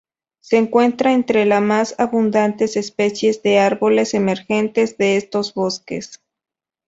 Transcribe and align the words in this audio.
Se 0.39 0.57
encuentra 0.57 1.13
entre 1.13 1.45
las 1.45 1.61
más 1.61 1.93
abundantes 1.99 2.75
especies 2.75 3.43
de 3.43 3.59
árboles 3.59 4.15
emergentes 4.15 4.97
de 4.97 5.15
estos 5.15 5.53
bosques. 5.53 6.19